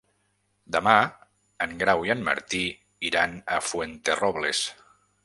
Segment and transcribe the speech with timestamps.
[0.75, 0.93] Demà
[1.65, 2.63] en Grau i en Martí
[3.11, 4.65] iran a Fuenterrobles.